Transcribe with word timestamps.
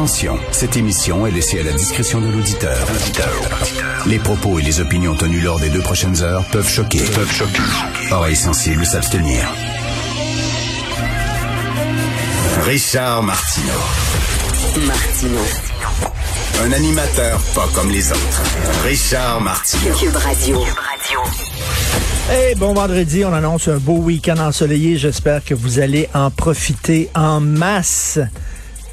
Attention, 0.00 0.38
cette 0.50 0.78
émission 0.78 1.26
est 1.26 1.30
laissée 1.30 1.60
à 1.60 1.62
la 1.62 1.72
discrétion 1.72 2.22
de 2.22 2.28
l'auditeur. 2.28 2.86
Les 4.06 4.18
propos 4.18 4.58
et 4.58 4.62
les 4.62 4.80
opinions 4.80 5.14
tenues 5.14 5.42
lors 5.42 5.60
des 5.60 5.68
deux 5.68 5.82
prochaines 5.82 6.22
heures 6.22 6.42
peuvent 6.46 6.66
choquer. 6.66 7.00
Peuvent 7.14 7.30
choquer. 7.30 7.60
Oreilles 8.10 8.34
sensibles 8.34 8.86
s'abstenir. 8.86 9.46
Richard 12.62 13.22
Martineau. 13.24 14.86
Martino. 14.86 15.40
Un 16.64 16.72
animateur 16.72 17.38
pas 17.54 17.68
comme 17.74 17.90
les 17.90 18.10
autres. 18.10 18.42
Richard 18.86 19.42
Martineau. 19.42 19.94
Cube 19.96 20.16
Radio. 20.16 20.62
Hey, 22.30 22.54
bon 22.54 22.72
vendredi, 22.72 23.22
on 23.26 23.34
annonce 23.34 23.68
un 23.68 23.76
beau 23.76 23.98
week-end 23.98 24.38
ensoleillé. 24.38 24.96
J'espère 24.96 25.44
que 25.44 25.52
vous 25.52 25.78
allez 25.78 26.08
en 26.14 26.30
profiter 26.30 27.10
en 27.14 27.40
masse. 27.40 28.18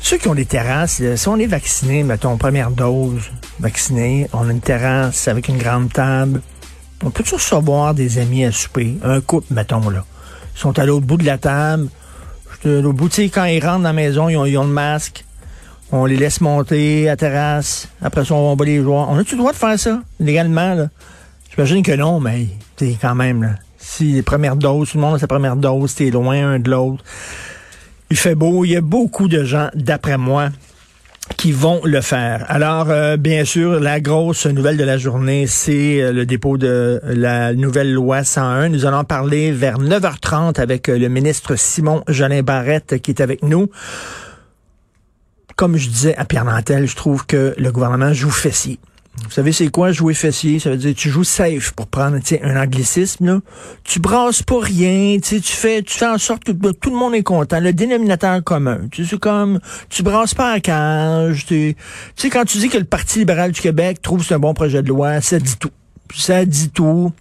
Ceux 0.09 0.15
qui 0.15 0.29
ont 0.29 0.35
des 0.35 0.45
terrasses, 0.45 1.01
si 1.17 1.27
on 1.27 1.35
est 1.35 1.47
vacciné, 1.47 2.01
mettons, 2.01 2.37
première 2.37 2.71
dose, 2.71 3.23
vacciné, 3.59 4.29
on 4.31 4.47
a 4.47 4.53
une 4.53 4.61
terrasse 4.61 5.27
avec 5.27 5.49
une 5.49 5.57
grande 5.57 5.91
table, 5.91 6.41
on 7.03 7.09
peut 7.09 7.25
toujours 7.25 7.39
recevoir 7.39 7.93
des 7.93 8.17
amis 8.17 8.45
à 8.45 8.53
souper, 8.53 8.97
un 9.03 9.19
couple, 9.19 9.53
mettons, 9.53 9.89
là. 9.89 10.05
Ils 10.55 10.59
sont 10.59 10.79
à 10.79 10.85
l'autre 10.85 11.05
bout 11.05 11.17
de 11.17 11.25
la 11.25 11.37
table. 11.37 11.89
L'autre 12.63 12.93
bout, 12.93 13.09
tu 13.09 13.23
quand 13.23 13.43
ils 13.43 13.61
rentrent 13.61 13.79
dans 13.79 13.89
la 13.89 13.91
maison, 13.91 14.29
ils 14.29 14.37
ont, 14.37 14.63
le 14.63 14.69
masque. 14.69 15.25
On 15.91 16.05
les 16.05 16.15
laisse 16.15 16.39
monter 16.39 17.09
à 17.09 17.17
terrasse. 17.17 17.89
Après 18.01 18.23
ça, 18.23 18.33
on 18.33 18.55
va 18.55 18.63
les 18.63 18.79
voir. 18.79 19.09
On 19.09 19.17
a-tu 19.17 19.35
le 19.35 19.39
droit 19.39 19.51
de 19.51 19.57
faire 19.57 19.77
ça, 19.77 20.01
légalement, 20.21 20.73
là? 20.73 20.87
J'imagine 21.53 21.83
que 21.83 21.91
non, 21.91 22.21
mais 22.21 22.47
t'es 22.77 22.95
quand 23.01 23.15
même, 23.15 23.43
là. 23.43 23.55
Si 23.77 24.13
les 24.13 24.21
premières 24.21 24.55
doses, 24.55 24.91
tout 24.91 24.99
le 24.99 25.01
monde 25.01 25.15
a 25.15 25.19
sa 25.19 25.27
première 25.27 25.57
dose, 25.57 25.95
t'es 25.95 26.11
loin 26.11 26.53
un 26.53 26.59
de 26.59 26.71
l'autre. 26.71 27.03
Il 28.09 28.17
fait 28.17 28.35
beau, 28.35 28.63
il 28.63 28.71
y 28.71 28.75
a 28.75 28.81
beaucoup 28.81 29.27
de 29.27 29.43
gens, 29.43 29.69
d'après 29.73 30.17
moi, 30.17 30.49
qui 31.35 31.51
vont 31.51 31.81
le 31.83 31.99
faire. 31.99 32.45
Alors, 32.47 32.89
euh, 32.89 33.17
bien 33.17 33.43
sûr, 33.43 33.81
la 33.81 33.99
grosse 33.99 34.45
nouvelle 34.45 34.77
de 34.77 34.83
la 34.85 34.97
journée, 34.97 35.45
c'est 35.45 36.01
euh, 36.01 36.13
le 36.13 36.25
dépôt 36.25 36.57
de 36.57 37.01
la 37.03 37.53
nouvelle 37.53 37.93
loi 37.93 38.23
101. 38.23 38.69
Nous 38.69 38.85
allons 38.85 39.03
parler 39.03 39.51
vers 39.51 39.77
9h30 39.77 40.59
avec 40.59 40.87
euh, 40.87 40.97
le 40.97 41.09
ministre 41.09 41.55
Simon 41.55 42.03
Jolin 42.07 42.43
Barrette 42.43 43.01
qui 43.01 43.11
est 43.11 43.21
avec 43.21 43.43
nous. 43.43 43.69
Comme 45.57 45.75
je 45.75 45.89
disais 45.89 46.15
à 46.15 46.23
Pierre 46.23 46.45
Nantel, 46.45 46.87
je 46.87 46.95
trouve 46.95 47.25
que 47.25 47.55
le 47.57 47.71
gouvernement 47.71 48.13
joue 48.13 48.29
fessier. 48.29 48.79
Vous 49.23 49.31
savez, 49.31 49.51
c'est 49.51 49.69
quoi 49.69 49.91
jouer 49.91 50.13
fessier? 50.13 50.59
Ça 50.59 50.69
veut 50.69 50.77
dire 50.77 50.93
tu 50.95 51.09
joues 51.09 51.23
safe 51.23 51.71
pour 51.71 51.87
prendre 51.87 52.17
un 52.41 52.61
anglicisme. 52.61 53.25
Là. 53.25 53.39
Tu 53.83 53.99
brasses 53.99 54.43
pas 54.43 54.59
rien, 54.59 55.17
tu 55.19 55.41
fais, 55.41 55.81
tu 55.81 55.97
fais 55.97 56.07
en 56.07 56.17
sorte 56.17 56.43
que 56.43 56.51
ben, 56.51 56.73
tout 56.73 56.89
le 56.89 56.95
monde 56.95 57.15
est 57.15 57.23
content. 57.23 57.59
Le 57.59 57.73
dénominateur 57.73 58.43
commun. 58.43 58.81
C'est 58.93 59.19
comme 59.19 59.59
tu 59.89 60.03
brasses 60.03 60.33
pas 60.33 60.51
à 60.51 60.59
cage. 60.59 61.45
Tu 61.45 61.75
sais, 62.15 62.29
quand 62.29 62.45
tu 62.45 62.59
dis 62.59 62.69
que 62.69 62.77
le 62.77 62.83
Parti 62.83 63.19
libéral 63.19 63.51
du 63.51 63.61
Québec 63.61 64.01
trouve 64.01 64.19
que 64.19 64.25
c'est 64.25 64.35
un 64.35 64.39
bon 64.39 64.53
projet 64.53 64.83
de 64.83 64.87
loi, 64.87 65.19
ça 65.21 65.39
dit 65.39 65.57
tout. 65.57 65.71
Ça 66.15 66.45
dit 66.45 66.69
tout. 66.69 67.11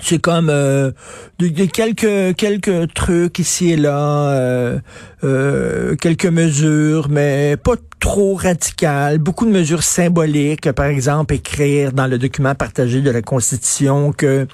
C'est 0.00 0.18
comme 0.18 0.50
euh, 0.50 0.90
de, 1.38 1.48
de 1.48 1.64
quelques 1.66 2.36
quelques 2.36 2.92
trucs 2.94 3.38
ici 3.38 3.70
et 3.70 3.76
là, 3.76 4.30
euh, 4.30 4.78
euh, 5.24 5.96
quelques 5.96 6.26
mesures, 6.26 7.08
mais 7.10 7.56
pas 7.56 7.76
trop 8.04 8.34
radicales. 8.34 9.18
Beaucoup 9.18 9.46
de 9.46 9.50
mesures 9.50 9.82
symboliques, 9.82 10.70
par 10.72 10.86
exemple, 10.86 11.32
écrire 11.32 11.92
dans 11.92 12.06
le 12.06 12.18
document 12.18 12.54
partagé 12.54 13.00
de 13.00 13.10
la 13.10 13.22
Constitution 13.22 14.12
que 14.12 14.46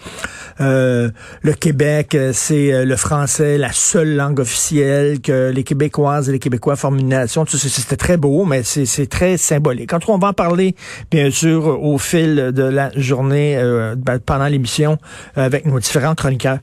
euh, 0.61 1.11
le 1.43 1.53
Québec, 1.55 2.15
euh, 2.15 2.31
c'est 2.33 2.73
euh, 2.73 2.85
le 2.85 2.95
français, 2.95 3.59
la 3.59 3.73
seule 3.73 4.15
langue 4.15 4.39
officielle, 4.39 5.21
que 5.21 5.51
les 5.51 5.65
Québécoises 5.65 6.29
et 6.29 6.33
les 6.33 6.39
Québécois 6.39 6.77
forment 6.77 7.01
une 7.01 7.09
nation. 7.09 7.45
Tout 7.45 7.57
C'était 7.57 7.97
très 7.97 8.17
beau, 8.17 8.45
mais 8.45 8.63
c'est 8.63 9.09
très 9.09 9.37
symbolique. 9.37 9.93
En 9.93 9.99
tout 9.99 10.07
cas, 10.07 10.13
on 10.13 10.19
va 10.19 10.29
en 10.29 10.33
parler, 10.33 10.77
bien 11.11 11.31
sûr, 11.31 11.83
au 11.83 11.99
fil 11.99 12.37
de 12.37 12.63
la 12.63 12.91
journée, 12.95 13.57
euh, 13.57 13.97
ben, 13.97 14.19
pendant 14.21 14.47
l'émission, 14.47 14.99
avec 15.35 15.67
nos 15.67 15.81
différents 15.81 16.15
chroniqueurs. 16.15 16.59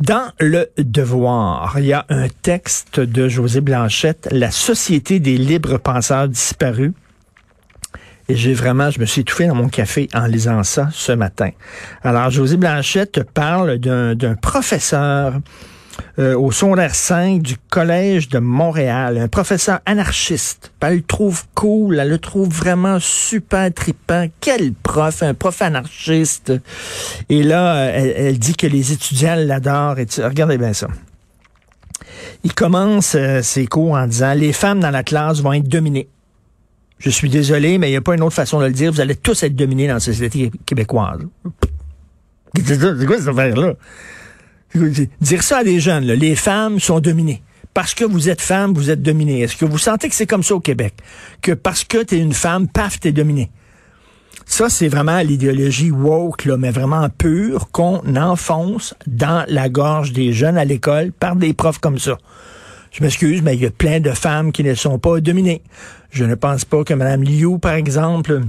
Dans 0.00 0.32
le 0.40 0.68
Devoir, 0.78 1.76
il 1.78 1.86
y 1.86 1.92
a 1.92 2.06
un 2.08 2.26
texte 2.42 2.98
de 2.98 3.28
José 3.44 3.60
Blanchette, 3.60 4.26
La 4.30 4.50
Société 4.50 5.20
des 5.20 5.36
libres 5.36 5.76
penseurs 5.76 6.28
disparus. 6.28 6.92
Et 8.30 8.36
j'ai 8.36 8.54
vraiment, 8.54 8.90
je 8.90 8.98
me 8.98 9.04
suis 9.04 9.20
étouffé 9.20 9.46
dans 9.46 9.54
mon 9.54 9.68
café 9.68 10.08
en 10.14 10.24
lisant 10.24 10.62
ça 10.62 10.88
ce 10.92 11.12
matin. 11.12 11.50
Alors, 12.02 12.30
José 12.30 12.56
Blanchette 12.56 13.22
parle 13.34 13.76
d'un 13.76 14.34
professeur 14.34 15.34
euh, 16.18 16.34
au 16.38 16.52
secondaire 16.52 16.94
5 16.94 17.42
du 17.42 17.58
Collège 17.68 18.30
de 18.30 18.38
Montréal, 18.38 19.18
un 19.18 19.28
professeur 19.28 19.80
anarchiste. 19.84 20.72
Ben, 20.80 20.88
Elle 20.88 20.96
le 20.96 21.02
trouve 21.02 21.44
cool, 21.54 21.98
elle 21.98 22.08
le 22.08 22.18
trouve 22.18 22.48
vraiment 22.48 22.96
super 22.98 23.70
trippant. 23.74 24.28
Quel 24.40 24.72
prof, 24.72 25.22
un 25.22 25.34
prof 25.34 25.60
anarchiste. 25.60 26.50
Et 27.28 27.42
là, 27.42 27.74
euh, 27.76 28.12
elle, 28.16 28.38
dit 28.38 28.56
que 28.56 28.66
les 28.66 28.92
étudiants 28.92 29.36
l'adorent. 29.36 29.98
Et 29.98 30.06
regardez 30.22 30.56
bien 30.56 30.72
ça. 30.72 30.88
Il 32.44 32.52
commence 32.54 33.14
euh, 33.14 33.42
ses 33.42 33.66
cours 33.66 33.92
en 33.92 34.06
disant, 34.06 34.34
les 34.34 34.52
femmes 34.52 34.80
dans 34.80 34.90
la 34.90 35.02
classe 35.02 35.40
vont 35.40 35.54
être 35.54 35.68
dominées. 35.68 36.08
Je 36.98 37.10
suis 37.10 37.28
désolé, 37.28 37.78
mais 37.78 37.88
il 37.88 37.90
n'y 37.92 37.96
a 37.96 38.00
pas 38.00 38.14
une 38.14 38.22
autre 38.22 38.34
façon 38.34 38.60
de 38.60 38.66
le 38.66 38.72
dire. 38.72 38.92
Vous 38.92 39.00
allez 39.00 39.16
tous 39.16 39.42
être 39.42 39.56
dominés 39.56 39.88
dans 39.88 39.94
la 39.94 40.00
société 40.00 40.50
québécoise. 40.64 41.20
C'est 42.64 43.06
quoi 43.06 43.18
cette 43.18 43.28
affaire-là? 43.28 43.74
Dire 45.20 45.42
ça 45.42 45.58
à 45.58 45.64
des 45.64 45.80
jeunes, 45.80 46.04
les 46.04 46.36
femmes 46.36 46.80
sont 46.80 47.00
dominées. 47.00 47.42
Parce 47.72 47.94
que 47.94 48.04
vous 48.04 48.28
êtes 48.28 48.40
femme, 48.40 48.72
vous 48.74 48.90
êtes 48.90 49.02
dominé. 49.02 49.40
Est-ce 49.40 49.56
que 49.56 49.64
vous 49.64 49.78
sentez 49.78 50.08
que 50.08 50.14
c'est 50.14 50.26
comme 50.26 50.44
ça 50.44 50.54
au 50.54 50.60
Québec? 50.60 50.94
Que 51.42 51.52
parce 51.52 51.82
que 51.82 52.04
tu 52.04 52.14
es 52.14 52.18
une 52.18 52.32
femme, 52.32 52.68
paf, 52.68 53.00
t'es 53.00 53.10
dominé. 53.10 53.50
Ça, 54.46 54.68
c'est 54.68 54.88
vraiment 54.88 55.18
l'idéologie 55.20 55.90
woke, 55.90 56.44
là, 56.44 56.56
mais 56.56 56.70
vraiment 56.70 57.08
pure, 57.08 57.70
qu'on 57.72 58.02
enfonce 58.16 58.94
dans 59.06 59.44
la 59.48 59.68
gorge 59.68 60.12
des 60.12 60.32
jeunes 60.32 60.58
à 60.58 60.64
l'école 60.64 61.12
par 61.12 61.36
des 61.36 61.54
profs 61.54 61.78
comme 61.78 61.98
ça. 61.98 62.18
Je 62.92 63.02
m'excuse, 63.02 63.42
mais 63.42 63.54
il 63.54 63.62
y 63.62 63.66
a 63.66 63.70
plein 63.70 64.00
de 64.00 64.10
femmes 64.10 64.52
qui 64.52 64.62
ne 64.62 64.74
sont 64.74 64.98
pas 64.98 65.20
dominées. 65.20 65.62
Je 66.10 66.24
ne 66.24 66.34
pense 66.34 66.64
pas 66.64 66.84
que 66.84 66.94
Mme 66.94 67.24
Liu, 67.24 67.58
par 67.58 67.74
exemple, 67.74 68.42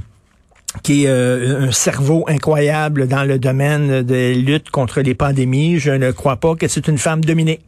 qui 0.83 1.05
est 1.05 1.07
euh, 1.07 1.67
un 1.67 1.71
cerveau 1.71 2.25
incroyable 2.27 3.07
dans 3.07 3.23
le 3.23 3.39
domaine 3.39 4.03
de 4.03 4.33
lutte 4.33 4.69
contre 4.69 5.01
les 5.01 5.15
pandémies, 5.15 5.79
je 5.79 5.91
ne 5.91 6.11
crois 6.11 6.35
pas 6.35 6.55
que 6.55 6.67
c'est 6.67 6.87
une 6.87 6.97
femme 6.97 7.23
dominée. 7.23 7.59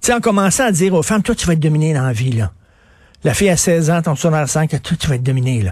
Tu 0.00 0.08
sais, 0.08 0.14
en 0.14 0.20
commençant 0.20 0.66
à 0.66 0.72
dire 0.72 0.94
aux 0.94 1.02
femmes, 1.02 1.22
toi, 1.22 1.34
tu 1.34 1.46
vas 1.46 1.54
être 1.54 1.60
dominée 1.60 1.94
dans 1.94 2.06
la 2.06 2.12
vie, 2.12 2.32
là. 2.32 2.52
La 3.24 3.34
fille 3.34 3.50
à 3.50 3.56
16 3.56 3.90
ans, 3.90 4.02
ton 4.02 4.16
secondaire 4.16 4.48
5, 4.48 4.70
toi, 4.82 4.96
tu 4.98 5.08
vas 5.08 5.14
être 5.14 5.22
dominée. 5.22 5.64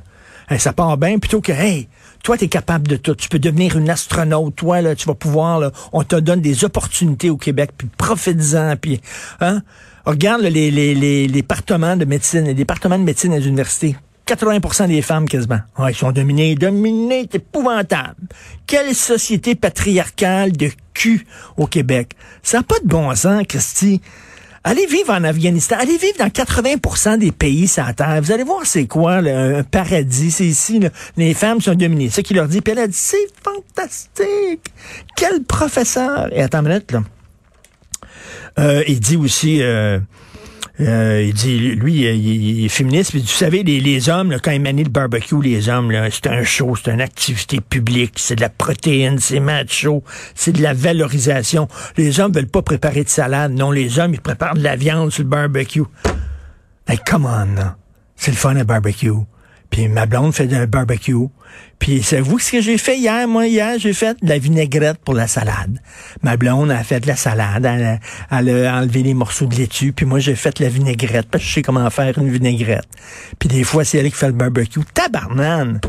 Ça 0.59 0.73
part 0.73 0.97
bien 0.97 1.19
plutôt 1.19 1.41
que, 1.41 1.53
hey, 1.53 1.89
toi, 2.23 2.37
tu 2.37 2.45
es 2.45 2.49
capable 2.49 2.89
de 2.89 2.97
tout. 2.97 3.15
Tu 3.15 3.29
peux 3.29 3.39
devenir 3.39 3.77
une 3.77 3.89
astronaute. 3.89 4.57
Toi, 4.57 4.83
là, 4.83 4.95
tu 4.95 5.07
vas 5.07 5.15
pouvoir, 5.15 5.61
là, 5.61 5.71
on 5.93 6.03
te 6.03 6.17
donne 6.17 6.41
des 6.41 6.65
opportunités 6.65 7.31
au 7.31 7.37
Québec, 7.37 7.71
puis 7.77 7.89
profite-en, 7.97 8.77
puis, 8.77 9.01
hein? 9.41 9.63
Regarde 10.05 10.43
là, 10.43 10.51
les, 10.51 10.71
les, 10.71 10.95
les, 10.95 11.29
départements 11.29 11.97
de 11.97 12.05
médecine, 12.05 12.45
les 12.45 12.55
départements 12.55 12.99
de 12.99 13.05
médecine 13.05 13.33
des 13.33 13.47
universités. 13.47 13.97
80% 14.27 14.89
des 14.89 15.03
femmes 15.03 15.29
quasiment. 15.29 15.61
Ouais, 15.79 15.93
ils 15.93 15.97
sont 15.97 16.13
dominés, 16.13 16.55
dominés, 16.55 17.29
c'est 17.31 17.39
épouvantable. 17.39 18.17
Quelle 18.67 18.95
société 18.95 19.55
patriarcale 19.55 20.53
de 20.53 20.71
cul 20.95 21.27
au 21.57 21.67
Québec? 21.67 22.15
Ça 22.43 22.59
n'a 22.59 22.63
pas 22.63 22.79
de 22.81 22.87
bon 22.87 23.15
sens, 23.15 23.43
Christy. 23.47 24.01
Allez 24.63 24.85
vivre 24.87 25.13
en 25.13 25.25
Afghanistan. 25.25 25.77
Allez 25.81 25.97
vivre 25.97 26.19
dans 26.19 26.27
80% 26.27 27.19
des 27.19 27.33
pays 27.33 27.67
sur 27.67 27.85
la 27.85 27.95
Terre. 27.95 28.21
Vous 28.21 28.31
allez 28.31 28.45
voir 28.45 28.67
c'est 28.67 28.87
quoi 28.87 29.23
là, 29.23 29.59
un 29.59 29.63
paradis. 29.63 30.31
C'est 30.31 30.45
ici, 30.45 30.81
les 31.17 31.33
femmes 31.33 31.63
sont 31.63 31.75
dominées. 31.75 32.11
C'est 32.11 32.17
ce 32.17 32.21
qu'il 32.21 32.37
leur 32.37 32.47
dit. 32.47 32.61
Puis 32.61 32.75
elle 32.77 32.89
dit, 32.89 32.97
c'est 32.97 33.17
fantastique. 33.43 34.67
Quel 35.17 35.45
professeur. 35.45 36.29
Et 36.33 36.43
attends 36.43 36.61
une 36.61 36.69
minute, 36.69 36.93
là. 36.93 37.03
Euh, 38.59 38.85
il 38.87 39.01
dit 39.01 39.17
aussi... 39.17 39.63
Euh, 39.63 39.99
euh, 40.81 41.23
il 41.23 41.35
dit, 41.35 41.59
lui, 41.59 42.03
il, 42.03 42.65
est 42.65 42.69
féministe. 42.69 43.11
Puis, 43.11 43.21
vous 43.21 43.27
savez, 43.27 43.63
les, 43.63 44.09
hommes, 44.09 44.37
quand 44.43 44.51
ils 44.51 44.61
manient 44.61 44.85
le 44.85 44.91
barbecue, 44.91 45.43
les 45.43 45.69
hommes, 45.69 45.93
c'est 46.11 46.27
un 46.27 46.43
show, 46.43 46.75
c'est 46.77 46.91
une 46.91 47.01
activité 47.01 47.61
publique, 47.61 48.15
c'est 48.17 48.37
de 48.37 48.41
la 48.41 48.49
protéine, 48.49 49.19
c'est 49.19 49.41
macho, 49.41 50.03
c'est 50.35 50.53
de 50.53 50.63
la 50.63 50.73
valorisation. 50.73 51.69
Les 51.97 52.21
hommes 52.21 52.33
veulent 52.33 52.47
pas 52.47 52.63
préparer 52.63 53.05
de 53.05 53.09
salade. 53.09 53.53
Non, 53.53 53.71
les 53.71 53.99
hommes, 53.99 54.15
ils 54.15 54.21
préparent 54.21 54.55
de 54.55 54.63
la 54.63 54.77
viande 54.77 55.13
sur 55.13 55.23
le 55.23 55.29
barbecue. 55.29 55.83
Hey, 56.89 56.99
come 57.07 57.27
on. 57.27 57.75
C'est 58.17 58.31
le 58.31 58.37
fun, 58.37 58.57
un 58.57 58.65
barbecue. 58.65 59.11
Puis 59.71 59.89
ma 59.89 60.07
blonde 60.07 60.35
fait 60.35 60.53
un 60.53 60.67
barbecue. 60.67 61.15
Puis 61.79 62.03
savez-vous 62.03 62.39
ce 62.39 62.53
que 62.53 62.61
j'ai 62.61 62.77
fait 62.77 62.99
hier? 62.99 63.27
Moi, 63.27 63.47
hier, 63.47 63.79
j'ai 63.79 63.93
fait 63.93 64.17
de 64.23 64.29
la 64.29 64.39
vinaigrette 64.39 64.99
pour 64.99 65.15
la 65.15 65.27
salade. 65.27 65.81
Ma 66.23 66.37
blonde 66.37 66.71
a 66.71 66.83
fait 66.83 67.01
de 67.01 67.07
la 67.07 67.17
salade. 67.17 67.65
Elle 67.65 68.01
a, 68.31 68.75
a 68.75 68.81
enlevé 68.81 69.03
les 69.03 69.15
morceaux 69.15 69.47
de 69.47 69.55
laitue. 69.55 69.93
Puis 69.93 70.07
moi, 70.07 70.19
j'ai 70.19 70.35
fait 70.35 70.59
la 70.59 70.69
vinaigrette. 70.69 71.29
Parce 71.31 71.45
que 71.45 71.49
je 71.49 71.55
sais 71.55 71.63
comment 71.63 71.89
faire 71.91 72.19
une 72.19 72.31
vinaigrette. 72.31 72.89
Puis 73.39 73.49
des 73.49 73.65
fois, 73.65 73.85
c'est 73.85 73.99
elle 73.99 74.11
qui 74.11 74.17
fait 74.17 74.27
le 74.27 74.33
barbecue. 74.35 74.81
Tabarnane! 74.93 75.81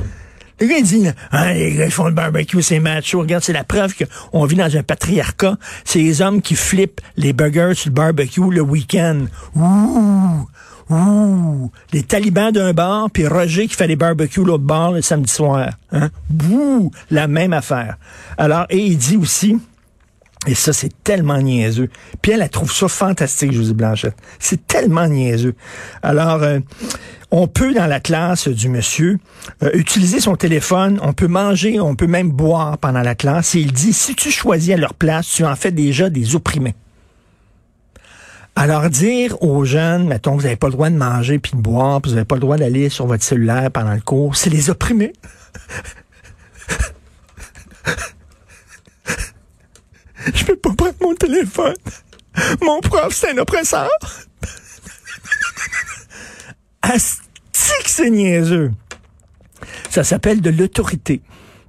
Le 0.59 0.67
gars, 0.67 0.77
il 0.77 0.83
dit, 0.83 1.07
ah, 1.31 1.53
les 1.53 1.73
gars, 1.73 1.85
ils 1.85 1.91
font 1.91 2.05
le 2.05 2.11
barbecue, 2.11 2.61
c'est 2.61 2.79
macho. 2.79 3.21
Regarde, 3.21 3.43
c'est 3.43 3.51
la 3.51 3.63
preuve 3.63 3.95
qu'on 3.95 4.45
vit 4.45 4.55
dans 4.55 4.77
un 4.77 4.83
patriarcat. 4.83 5.57
C'est 5.85 5.97
les 5.97 6.21
hommes 6.21 6.39
qui 6.39 6.53
flippent 6.53 7.01
les 7.17 7.33
burgers 7.33 7.73
sur 7.73 7.89
le 7.89 7.95
barbecue 7.95 8.51
le 8.51 8.61
week-end. 8.61 9.25
Ouh! 9.55 10.47
Ouh, 10.91 11.71
les 11.93 12.03
talibans 12.03 12.51
d'un 12.51 12.73
bar, 12.73 13.09
puis 13.11 13.25
Roger 13.25 13.67
qui 13.67 13.75
fait 13.75 13.87
les 13.87 13.95
barbecues 13.95 14.43
l'autre 14.43 14.63
bar 14.63 14.91
le 14.91 15.01
samedi 15.01 15.31
soir. 15.31 15.69
Hein? 15.91 16.09
La 17.09 17.27
même 17.27 17.53
affaire. 17.53 17.97
Alors, 18.37 18.65
et 18.69 18.79
il 18.79 18.97
dit 18.97 19.15
aussi, 19.15 19.57
et 20.47 20.55
ça, 20.55 20.73
c'est 20.73 20.91
tellement 21.03 21.37
niaiseux. 21.37 21.89
Puis 22.21 22.31
elle, 22.31 22.41
elle 22.41 22.49
trouve 22.49 22.73
ça 22.73 22.87
fantastique, 22.87 23.53
Josie 23.53 23.73
Blanchette. 23.73 24.15
C'est 24.39 24.67
tellement 24.67 25.07
niaiseux. 25.07 25.55
Alors, 26.01 26.41
euh, 26.41 26.59
on 27.29 27.47
peut, 27.47 27.73
dans 27.73 27.85
la 27.85 27.99
classe 27.99 28.47
du 28.47 28.67
monsieur, 28.67 29.19
euh, 29.63 29.69
utiliser 29.73 30.19
son 30.19 30.35
téléphone, 30.35 30.99
on 31.03 31.13
peut 31.13 31.27
manger, 31.27 31.79
on 31.79 31.95
peut 31.95 32.07
même 32.07 32.31
boire 32.31 32.77
pendant 32.79 33.01
la 33.01 33.15
classe. 33.15 33.55
Et 33.55 33.59
il 33.59 33.71
dit, 33.71 33.93
si 33.93 34.15
tu 34.15 34.31
choisis 34.31 34.73
à 34.73 34.77
leur 34.77 34.95
place, 34.95 35.27
tu 35.27 35.45
en 35.45 35.55
fais 35.55 35.71
déjà 35.71 36.09
des 36.09 36.35
opprimés. 36.35 36.75
Alors 38.55 38.89
dire 38.89 39.41
aux 39.41 39.65
jeunes, 39.65 40.07
mettons, 40.07 40.35
vous 40.35 40.43
n'avez 40.43 40.57
pas 40.57 40.67
le 40.67 40.73
droit 40.73 40.89
de 40.89 40.95
manger 40.95 41.39
puis 41.39 41.53
de 41.53 41.61
boire, 41.61 42.01
puis 42.01 42.11
vous 42.11 42.15
n'avez 42.15 42.25
pas 42.25 42.35
le 42.35 42.41
droit 42.41 42.57
d'aller 42.57 42.89
sur 42.89 43.07
votre 43.07 43.23
cellulaire 43.23 43.71
pendant 43.71 43.93
le 43.93 44.01
cours, 44.01 44.35
c'est 44.35 44.49
les 44.49 44.69
opprimer. 44.69 45.13
Je 50.35 50.45
peux 50.45 50.55
pas 50.55 50.73
prendre 50.73 50.95
mon 51.01 51.15
téléphone. 51.15 51.75
Mon 52.61 52.79
prof, 52.81 53.13
c'est 53.13 53.31
un 53.31 53.37
oppresseur. 53.37 53.89
Astique, 56.81 57.87
c'est 57.87 58.09
niaiseux. 58.09 58.71
Ça 59.89 60.03
s'appelle 60.03 60.41
de 60.41 60.49
l'autorité. 60.49 61.21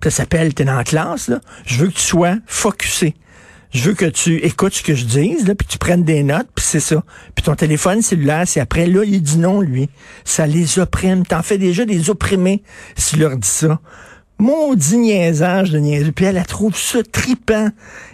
Ça 0.02 0.10
s'appelle, 0.10 0.52
t'es 0.52 0.64
dans 0.64 0.76
la 0.76 0.84
classe, 0.84 1.28
là. 1.28 1.40
Je 1.64 1.78
veux 1.78 1.88
que 1.88 1.94
tu 1.94 2.02
sois 2.02 2.36
focusé. 2.46 3.14
Je 3.72 3.88
veux 3.88 3.94
que 3.94 4.04
tu 4.04 4.36
écoutes 4.36 4.74
ce 4.74 4.82
que 4.82 4.94
je 4.94 5.06
dise, 5.06 5.48
là, 5.48 5.54
puis 5.54 5.66
tu 5.66 5.78
prennes 5.78 6.04
des 6.04 6.22
notes, 6.22 6.48
puis 6.54 6.64
c'est 6.64 6.80
ça. 6.80 7.02
Puis 7.34 7.42
ton 7.42 7.54
téléphone 7.54 8.02
cellulaire, 8.02 8.44
c'est 8.46 8.60
après, 8.60 8.86
là, 8.86 9.02
il 9.04 9.22
dit 9.22 9.38
non, 9.38 9.62
lui. 9.62 9.88
Ça 10.24 10.46
les 10.46 10.78
opprime. 10.78 11.24
T'en 11.24 11.42
fais 11.42 11.56
déjà 11.56 11.86
des 11.86 12.10
opprimés 12.10 12.62
si 12.96 13.16
leur 13.16 13.36
dis 13.36 13.48
ça 13.48 13.80
maudit 14.42 14.98
niaisage 14.98 15.70
de 15.70 15.78
niaisage. 15.78 16.12
Puis 16.12 16.24
elle, 16.24 16.36
elle 16.36 16.46
trouve 16.46 16.76
ça 16.76 16.98
tripant. 17.10 17.68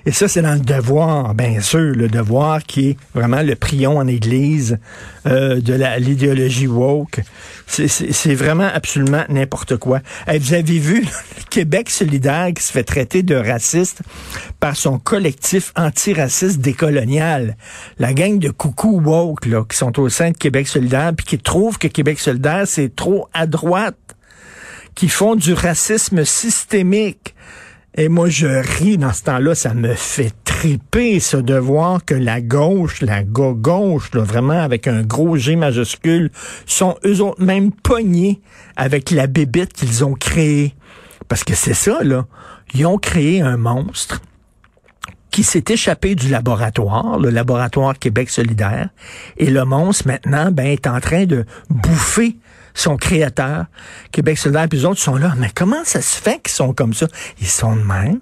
Et 0.04 0.12
ça, 0.12 0.28
c'est 0.28 0.42
dans 0.42 0.54
le 0.54 0.60
devoir, 0.60 1.34
bien 1.34 1.60
sûr, 1.60 1.94
le 1.94 2.08
devoir 2.08 2.62
qui 2.62 2.90
est 2.90 2.96
vraiment 3.14 3.42
le 3.42 3.54
prion 3.54 3.96
en 3.96 4.06
église 4.06 4.78
euh, 5.26 5.60
de 5.60 5.74
l'idéologie 5.98 6.66
woke. 6.66 7.20
C'est 7.66 8.34
vraiment 8.34 8.68
absolument 8.72 9.24
n'importe 9.28 9.76
quoi. 9.76 10.00
vous 10.26 10.54
avez 10.54 10.78
vu 10.78 11.00
le 11.38 11.42
Québec 11.50 11.90
solidaire 11.90 12.48
qui 12.54 12.62
se 12.62 12.72
fait 12.72 12.84
traiter 12.84 13.22
de 13.22 13.34
raciste 13.34 14.00
par 14.60 14.76
son 14.76 14.98
collectif 14.98 15.72
antiraciste 15.76 16.60
décolonial. 16.60 17.56
La 17.98 18.12
gang 18.12 18.38
de 18.38 18.50
coucou 18.50 19.00
woke 19.00 19.46
là, 19.46 19.64
qui 19.68 19.76
sont 19.76 19.98
au 19.98 20.08
sein 20.08 20.30
de 20.30 20.36
Québec 20.36 20.68
solidaire 20.68 21.12
puis 21.16 21.26
qui 21.26 21.38
trouvent 21.38 21.78
que 21.78 21.88
Québec 21.88 22.18
solidaire, 22.18 22.64
c'est 22.66 22.94
trop 22.94 23.28
à 23.32 23.46
droite 23.46 23.96
qui 24.98 25.08
font 25.08 25.36
du 25.36 25.52
racisme 25.54 26.24
systémique. 26.24 27.36
Et 27.96 28.08
moi, 28.08 28.28
je 28.28 28.48
ris 28.48 28.98
dans 28.98 29.12
ce 29.12 29.22
temps-là, 29.22 29.54
ça 29.54 29.72
me 29.72 29.94
fait 29.94 30.32
triper, 30.44 31.20
ce 31.20 31.36
de 31.36 31.54
voir 31.54 32.04
que 32.04 32.16
la 32.16 32.40
gauche, 32.40 33.00
la 33.00 33.22
gauche, 33.22 34.10
là, 34.12 34.24
vraiment 34.24 34.60
avec 34.60 34.88
un 34.88 35.02
gros 35.02 35.36
G 35.36 35.54
majuscule, 35.54 36.32
sont 36.66 36.96
eux 37.06 37.20
autres 37.20 37.40
même 37.40 37.70
pognés 37.70 38.40
avec 38.74 39.12
la 39.12 39.28
bébite 39.28 39.72
qu'ils 39.72 40.04
ont 40.04 40.14
créée. 40.14 40.74
Parce 41.28 41.44
que 41.44 41.54
c'est 41.54 41.74
ça, 41.74 42.02
là. 42.02 42.26
Ils 42.74 42.84
ont 42.84 42.98
créé 42.98 43.40
un 43.40 43.56
monstre 43.56 44.20
qui 45.30 45.44
s'est 45.44 45.64
échappé 45.68 46.16
du 46.16 46.28
laboratoire, 46.28 47.20
le 47.20 47.30
laboratoire 47.30 47.96
Québec 47.96 48.30
solidaire, 48.30 48.88
et 49.36 49.48
le 49.48 49.64
monstre 49.64 50.08
maintenant 50.08 50.50
ben, 50.50 50.66
est 50.66 50.88
en 50.88 50.98
train 50.98 51.24
de 51.24 51.44
bouffer 51.70 52.36
son 52.74 52.96
créateur, 52.96 53.66
Québec 54.12 54.38
solidaire, 54.38 54.68
puis 54.68 54.78
les 54.78 54.84
autres 54.84 55.00
sont 55.00 55.16
là. 55.16 55.34
Mais 55.38 55.50
comment 55.54 55.84
ça 55.84 56.00
se 56.00 56.20
fait 56.20 56.40
qu'ils 56.42 56.52
sont 56.52 56.72
comme 56.72 56.94
ça? 56.94 57.06
Ils 57.40 57.48
sont 57.48 57.74
de 57.74 57.82
même 57.82 58.20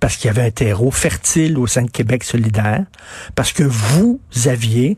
parce 0.00 0.16
qu'il 0.16 0.28
y 0.28 0.30
avait 0.30 0.46
un 0.46 0.50
terreau 0.50 0.90
fertile 0.90 1.58
au 1.58 1.66
sein 1.66 1.82
de 1.82 1.90
Québec 1.90 2.24
solidaire, 2.24 2.86
parce 3.34 3.52
que 3.52 3.62
vous 3.62 4.18
aviez 4.46 4.96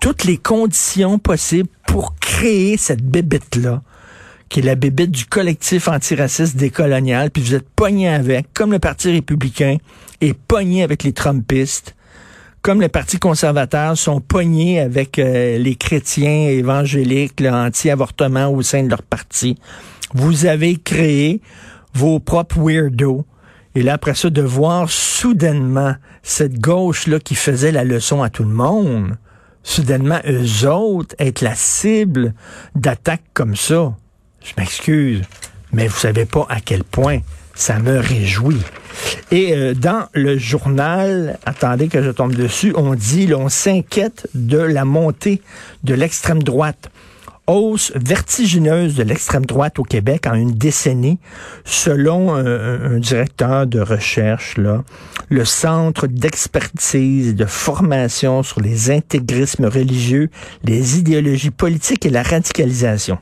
toutes 0.00 0.24
les 0.24 0.38
conditions 0.38 1.18
possibles 1.18 1.68
pour 1.86 2.14
créer 2.16 2.78
cette 2.78 3.02
bébête-là, 3.02 3.82
qui 4.48 4.60
est 4.60 4.62
la 4.62 4.74
bébête 4.74 5.10
du 5.10 5.26
collectif 5.26 5.88
antiraciste 5.88 6.56
décolonial, 6.56 7.30
puis 7.30 7.42
vous 7.42 7.54
êtes 7.54 7.68
pogné 7.68 8.08
avec, 8.08 8.46
comme 8.54 8.72
le 8.72 8.78
Parti 8.78 9.10
républicain 9.10 9.76
est 10.22 10.32
pogné 10.32 10.82
avec 10.82 11.02
les 11.02 11.12
Trumpistes, 11.12 11.94
comme 12.62 12.80
les 12.80 12.88
partis 12.88 13.18
conservateurs 13.18 13.96
sont 13.96 14.20
pognés 14.20 14.80
avec 14.80 15.18
euh, 15.18 15.58
les 15.58 15.74
chrétiens 15.74 16.48
évangéliques, 16.48 17.42
anti-avortement 17.42 18.48
au 18.48 18.62
sein 18.62 18.82
de 18.82 18.90
leur 18.90 19.02
parti, 19.02 19.56
vous 20.14 20.46
avez 20.46 20.76
créé 20.76 21.40
vos 21.94 22.18
propres 22.20 22.58
weirdos. 22.60 23.24
Et 23.74 23.82
là, 23.82 23.94
après 23.94 24.14
ça, 24.14 24.30
de 24.30 24.42
voir 24.42 24.90
soudainement 24.90 25.94
cette 26.22 26.58
gauche-là 26.58 27.20
qui 27.20 27.34
faisait 27.34 27.72
la 27.72 27.84
leçon 27.84 28.22
à 28.22 28.30
tout 28.30 28.44
le 28.44 28.50
monde, 28.50 29.16
soudainement, 29.62 30.20
eux 30.26 30.68
autres, 30.68 31.14
être 31.18 31.42
la 31.42 31.54
cible 31.54 32.34
d'attaques 32.74 33.24
comme 33.34 33.56
ça. 33.56 33.94
Je 34.42 34.52
m'excuse, 34.56 35.22
mais 35.72 35.86
vous 35.88 35.98
savez 35.98 36.24
pas 36.24 36.46
à 36.48 36.60
quel 36.60 36.84
point 36.84 37.20
ça 37.54 37.78
me 37.78 37.98
réjouit. 37.98 38.62
Et 39.30 39.52
euh, 39.52 39.74
dans 39.74 40.06
le 40.14 40.38
journal, 40.38 41.38
attendez 41.44 41.88
que 41.88 42.02
je 42.02 42.10
tombe 42.10 42.34
dessus, 42.34 42.72
on 42.76 42.94
dit, 42.94 43.26
l'on 43.26 43.50
s'inquiète 43.50 44.26
de 44.34 44.58
la 44.58 44.86
montée 44.86 45.42
de 45.84 45.92
l'extrême 45.92 46.42
droite. 46.42 46.90
Hausse 47.46 47.92
vertigineuse 47.94 48.94
de 48.94 49.02
l'extrême 49.02 49.44
droite 49.44 49.78
au 49.78 49.82
Québec 49.82 50.26
en 50.26 50.34
une 50.34 50.52
décennie, 50.52 51.18
selon 51.64 52.36
euh, 52.36 52.96
un 52.96 52.98
directeur 52.98 53.66
de 53.66 53.80
recherche, 53.80 54.56
là, 54.56 54.82
le 55.28 55.44
Centre 55.44 56.06
d'expertise 56.06 57.28
et 57.28 57.32
de 57.34 57.46
formation 57.46 58.42
sur 58.42 58.60
les 58.60 58.90
intégrismes 58.90 59.66
religieux, 59.66 60.30
les 60.64 60.98
idéologies 60.98 61.50
politiques 61.50 62.06
et 62.06 62.10
la 62.10 62.22
radicalisation. 62.22 63.18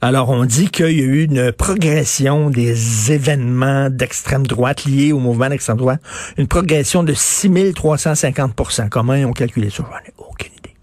Alors, 0.00 0.30
on 0.30 0.44
dit 0.44 0.68
qu'il 0.68 0.98
y 0.98 1.00
a 1.00 1.04
eu 1.04 1.24
une 1.24 1.52
progression 1.52 2.50
des 2.50 3.12
événements 3.12 3.90
d'extrême 3.90 4.46
droite 4.46 4.84
liés 4.84 5.12
au 5.12 5.18
mouvement 5.18 5.48
d'extrême 5.48 5.76
droite, 5.76 6.00
une 6.36 6.46
progression 6.46 7.02
de 7.02 7.12
6350% 7.12 8.88
Comment 8.88 9.14
ils 9.14 9.24
ont 9.24 9.32
calculé 9.32 9.70
ça? 9.70 9.84
J'en 9.90 9.96
ai 9.98 10.12
aucune 10.18 10.52
idée. 10.58 10.74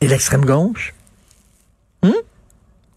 Et 0.00 0.08
l'extrême 0.08 0.44
gauche? 0.44 0.94
Hum? 2.02 2.14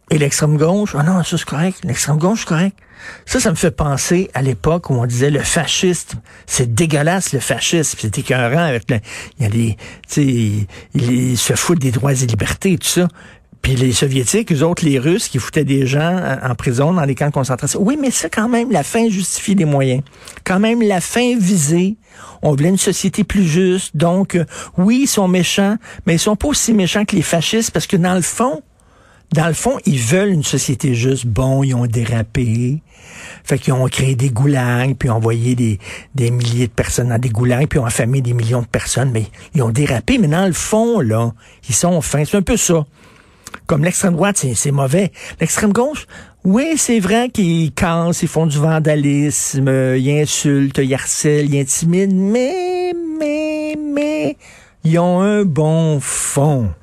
Et 0.09 0.17
l'extrême 0.17 0.57
gauche? 0.57 0.95
Ah 0.97 1.03
non, 1.03 1.23
ça 1.23 1.37
c'est 1.37 1.45
correct. 1.45 1.79
L'extrême 1.83 2.17
gauche, 2.17 2.41
c'est 2.41 2.47
correct. 2.47 2.77
Ça, 3.25 3.39
ça 3.39 3.49
me 3.49 3.55
fait 3.55 3.71
penser 3.71 4.29
à 4.33 4.41
l'époque 4.41 4.89
où 4.89 4.93
on 4.93 5.05
disait 5.05 5.29
le 5.29 5.39
fascisme. 5.39 6.19
C'est 6.45 6.73
dégueulasse, 6.73 7.33
le 7.33 7.39
fascisme. 7.39 7.97
C'est 7.99 8.17
écœurant 8.17 8.63
avec 8.63 8.89
le, 8.89 8.99
il 9.39 9.43
y 9.43 9.45
a 9.47 9.49
des, 9.49 9.77
tu 10.07 10.67
sais, 10.67 10.67
ils 10.93 11.37
se 11.37 11.53
foutent 11.53 11.79
des 11.79 11.91
droits 11.91 12.13
et 12.13 12.25
libertés, 12.25 12.77
tout 12.77 12.87
ça. 12.87 13.07
Puis 13.61 13.75
les 13.75 13.91
Soviétiques, 13.93 14.51
eux 14.51 14.63
autres, 14.63 14.83
les 14.83 14.97
Russes, 14.97 15.27
qui 15.27 15.37
foutaient 15.37 15.63
des 15.63 15.85
gens 15.85 16.19
en 16.41 16.55
prison 16.55 16.93
dans 16.93 17.05
les 17.05 17.13
camps 17.13 17.27
de 17.27 17.33
concentration. 17.33 17.79
Oui, 17.81 17.97
mais 17.99 18.09
ça, 18.09 18.27
quand 18.27 18.49
même, 18.49 18.71
la 18.71 18.83
fin 18.83 19.07
justifie 19.09 19.53
les 19.53 19.65
moyens. 19.65 20.01
Quand 20.43 20.59
même, 20.59 20.81
la 20.81 20.99
fin 20.99 21.37
visée. 21.37 21.97
On 22.41 22.51
voulait 22.51 22.69
une 22.69 22.77
société 22.77 23.23
plus 23.23 23.45
juste. 23.45 23.95
Donc, 23.95 24.35
euh, 24.35 24.45
oui, 24.77 25.01
ils 25.03 25.07
sont 25.07 25.27
méchants, 25.27 25.77
mais 26.05 26.15
ils 26.15 26.19
sont 26.19 26.35
pas 26.35 26.47
aussi 26.47 26.73
méchants 26.73 27.05
que 27.05 27.15
les 27.15 27.21
fascistes 27.21 27.71
parce 27.71 27.85
que 27.85 27.97
dans 27.97 28.15
le 28.15 28.21
fond, 28.21 28.63
dans 29.33 29.47
le 29.47 29.53
fond, 29.53 29.77
ils 29.85 29.99
veulent 29.99 30.31
une 30.31 30.43
société 30.43 30.93
juste. 30.95 31.25
Bon, 31.25 31.63
ils 31.63 31.73
ont 31.73 31.85
dérapé. 31.85 32.81
Fait 33.43 33.57
qu'ils 33.57 33.73
ont 33.73 33.87
créé 33.87 34.15
des 34.15 34.29
goulags, 34.29 34.95
puis 34.97 35.09
envoyé 35.09 35.55
des, 35.55 35.79
des 36.15 36.31
milliers 36.31 36.67
de 36.67 36.73
personnes 36.73 37.09
dans 37.09 37.17
des 37.17 37.29
goulags, 37.29 37.67
puis 37.67 37.79
ont 37.79 37.85
affamé 37.85 38.21
des 38.21 38.33
millions 38.33 38.61
de 38.61 38.67
personnes. 38.67 39.11
Mais 39.11 39.27
ils 39.53 39.61
ont 39.61 39.69
dérapé. 39.69 40.17
Mais 40.17 40.27
dans 40.27 40.47
le 40.47 40.53
fond, 40.53 40.99
là, 40.99 41.31
ils 41.69 41.75
sont 41.75 42.01
fins. 42.01 42.25
C'est 42.25 42.37
un 42.37 42.41
peu 42.41 42.57
ça. 42.57 42.85
Comme 43.71 43.85
l'extrême 43.85 44.15
droite, 44.15 44.45
c'est 44.53 44.71
mauvais. 44.71 45.13
L'extrême 45.39 45.71
gauche, 45.71 46.05
oui, 46.43 46.73
c'est 46.75 46.99
vrai 46.99 47.29
qu'ils 47.29 47.71
cassent, 47.71 48.21
ils 48.21 48.27
font 48.27 48.45
du 48.45 48.57
vandalisme, 48.57 49.69
ils 49.95 50.19
insultent, 50.19 50.79
ils 50.79 50.93
harcèlent, 50.93 51.49
ils 51.49 51.61
intimident, 51.61 52.13
mais, 52.13 52.91
mais, 53.17 53.77
mais, 53.79 54.35
ils 54.83 54.99
ont 54.99 55.21
un 55.21 55.45
bon 55.45 56.01
fond. 56.01 56.73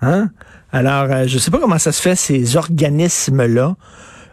Hein? 0.00 0.30
Alors, 0.72 1.04
euh, 1.12 1.24
je 1.26 1.36
sais 1.36 1.50
pas 1.50 1.58
comment 1.58 1.78
ça 1.78 1.92
se 1.92 2.00
fait, 2.00 2.16
ces 2.16 2.56
organismes-là. 2.56 3.76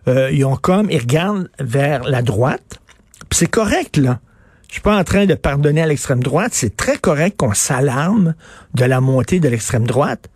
Euh, 0.07 0.31
ils 0.31 0.45
ont 0.45 0.55
comme, 0.55 0.89
ils 0.89 0.99
regardent 0.99 1.49
vers 1.59 2.05
la 2.05 2.21
droite. 2.21 2.79
C'est 3.29 3.51
correct, 3.51 3.97
là. 3.97 4.21
Je 4.69 4.75
suis 4.75 4.81
pas 4.81 4.97
en 4.97 5.03
train 5.03 5.25
de 5.25 5.35
pardonner 5.35 5.81
à 5.81 5.87
l'extrême 5.87 6.23
droite. 6.23 6.51
C'est 6.53 6.77
très 6.77 6.95
correct 6.95 7.35
qu'on 7.35 7.53
s'alarme 7.53 8.35
de 8.73 8.85
la 8.85 9.01
montée 9.01 9.41
de 9.41 9.49
l'extrême 9.49 9.85
droite. 9.85 10.29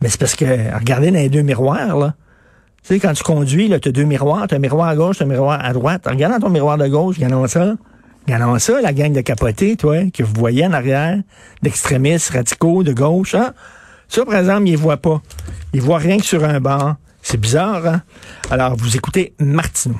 Mais 0.00 0.08
c'est 0.08 0.20
parce 0.20 0.34
que, 0.34 0.44
regardez 0.74 1.10
dans 1.10 1.18
les 1.18 1.28
deux 1.28 1.42
miroirs, 1.42 1.96
là. 1.96 2.14
Tu 2.82 2.94
sais, 2.94 3.00
quand 3.00 3.12
tu 3.14 3.24
conduis, 3.24 3.66
là, 3.66 3.78
as 3.84 3.90
deux 3.90 4.04
miroirs, 4.04 4.46
tu 4.46 4.54
as 4.54 4.58
un 4.58 4.60
miroir 4.60 4.88
à 4.88 4.94
gauche, 4.94 5.16
tu 5.16 5.22
as 5.24 5.26
un 5.26 5.28
miroir 5.28 5.58
à 5.64 5.72
droite. 5.72 6.06
Regarde 6.06 6.34
dans 6.34 6.46
ton 6.46 6.50
miroir 6.50 6.78
de 6.78 6.86
gauche, 6.86 7.16
regardons 7.16 7.46
ça. 7.48 7.74
Regardons 8.26 8.58
ça, 8.58 8.80
la 8.80 8.92
gang 8.92 9.12
de 9.12 9.20
capotés, 9.20 9.76
toi, 9.76 10.08
que 10.10 10.22
vous 10.22 10.34
voyez 10.36 10.66
en 10.66 10.72
arrière, 10.72 11.18
d'extrémistes 11.62 12.30
radicaux 12.30 12.82
de 12.82 12.92
gauche, 12.92 13.34
hein? 13.34 13.52
Ça, 14.08 14.24
par 14.24 14.36
exemple, 14.36 14.68
il 14.68 14.72
ne 14.72 14.76
voit 14.76 14.98
pas. 14.98 15.20
Il 15.72 15.80
voit 15.80 15.98
rien 15.98 16.18
que 16.18 16.24
sur 16.24 16.44
un 16.44 16.60
banc. 16.60 16.96
C'est 17.22 17.40
bizarre, 17.40 17.84
hein? 17.86 18.02
Alors, 18.50 18.76
vous 18.76 18.96
écoutez 18.96 19.34
Martineau. 19.40 19.96